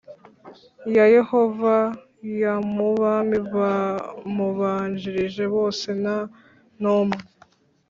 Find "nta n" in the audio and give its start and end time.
6.01-6.83